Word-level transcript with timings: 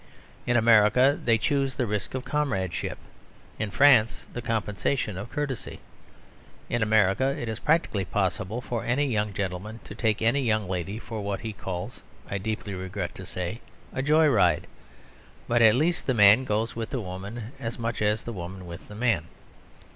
In 0.47 0.57
America 0.57 1.19
they 1.23 1.37
choose 1.37 1.75
the 1.75 1.85
risk 1.85 2.15
of 2.15 2.25
comradeship; 2.25 2.97
in 3.59 3.69
France 3.69 4.25
the 4.33 4.41
compensation 4.41 5.15
of 5.15 5.29
courtesy. 5.29 5.79
In 6.71 6.81
America 6.81 7.37
it 7.39 7.47
is 7.47 7.59
practically 7.59 8.03
possible 8.05 8.61
for 8.61 8.83
any 8.83 9.05
young 9.05 9.31
gentleman 9.31 9.79
to 9.83 9.93
take 9.93 10.19
any 10.19 10.41
young 10.41 10.67
lady 10.67 10.97
for 10.97 11.21
what 11.21 11.41
he 11.41 11.53
calls 11.53 12.01
(I 12.27 12.39
deeply 12.39 12.73
regret 12.73 13.13
to 13.13 13.27
say) 13.27 13.61
a 13.93 14.01
joy 14.01 14.27
ride; 14.27 14.65
but 15.47 15.61
at 15.61 15.75
least 15.75 16.07
the 16.07 16.15
man 16.15 16.45
goes 16.45 16.75
with 16.75 16.89
the 16.89 16.99
woman 16.99 17.51
as 17.59 17.77
much 17.77 18.01
as 18.01 18.23
the 18.23 18.33
woman 18.33 18.65
with 18.65 18.87
the 18.87 18.95
man. 18.95 19.25